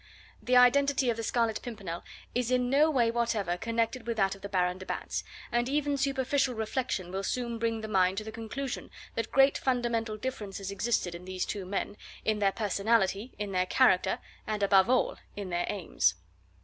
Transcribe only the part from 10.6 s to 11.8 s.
existed in these two